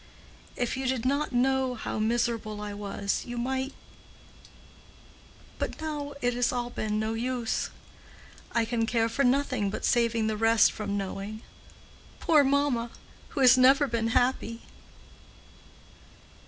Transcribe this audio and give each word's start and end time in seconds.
If 0.55 0.75
you 0.77 0.87
did 0.87 1.05
not 1.05 1.31
know 1.31 1.75
how 1.75 1.99
miserable 1.99 2.59
I 2.59 2.73
was, 2.73 3.23
you 3.23 3.37
might—but 3.37 5.79
now 5.79 6.15
it 6.23 6.33
has 6.33 6.51
all 6.51 6.71
been 6.71 6.99
no 6.99 7.13
use. 7.13 7.69
I 8.51 8.65
can 8.65 8.87
care 8.87 9.07
for 9.09 9.23
nothing 9.23 9.69
but 9.69 9.85
saving 9.85 10.25
the 10.25 10.35
rest 10.37 10.71
from 10.71 10.97
knowing—poor 10.97 12.43
mamma, 12.43 12.89
who 13.29 13.41
has 13.41 13.59
never 13.59 13.85
been 13.87 14.07
happy." 14.07 14.61